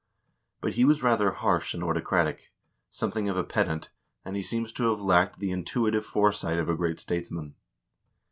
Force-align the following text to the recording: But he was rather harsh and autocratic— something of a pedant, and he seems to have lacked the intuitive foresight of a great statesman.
But 0.61 0.73
he 0.73 0.83
was 0.83 1.03
rather 1.03 1.29
harsh 1.29 1.75
and 1.75 1.83
autocratic— 1.83 2.51
something 2.89 3.29
of 3.29 3.37
a 3.37 3.43
pedant, 3.43 3.91
and 4.25 4.35
he 4.35 4.41
seems 4.41 4.73
to 4.73 4.89
have 4.89 4.99
lacked 4.99 5.37
the 5.37 5.51
intuitive 5.51 6.07
foresight 6.07 6.57
of 6.57 6.69
a 6.69 6.75
great 6.75 6.99
statesman. 6.99 7.53